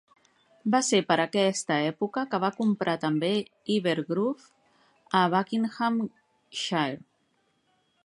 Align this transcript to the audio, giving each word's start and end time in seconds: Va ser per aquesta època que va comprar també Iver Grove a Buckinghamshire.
Va 0.75 0.79
ser 0.85 1.01
per 1.11 1.17
aquesta 1.25 1.77
època 1.89 2.23
que 2.31 2.39
va 2.45 2.51
comprar 2.57 2.97
també 3.05 3.31
Iver 3.77 3.95
Grove 4.09 4.49
a 5.23 5.25
Buckinghamshire. 5.37 7.03